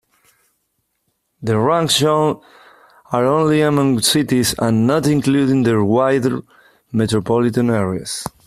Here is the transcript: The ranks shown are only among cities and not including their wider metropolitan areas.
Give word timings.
The 1.43 1.59
ranks 1.59 1.93
shown 1.93 2.41
are 3.11 3.23
only 3.23 3.61
among 3.61 3.99
cities 3.99 4.55
and 4.57 4.87
not 4.87 5.05
including 5.05 5.61
their 5.61 5.83
wider 5.83 6.41
metropolitan 6.91 7.69
areas. 7.69 8.23